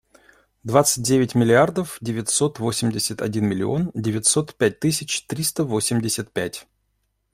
[0.63, 6.65] Двадцать девять миллиардов девятьсот восемьдесят один миллион девятьсот пять тысяч триста восемьдесят пять.